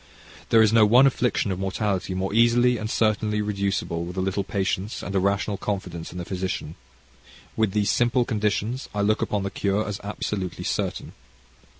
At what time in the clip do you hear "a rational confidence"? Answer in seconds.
5.13-6.11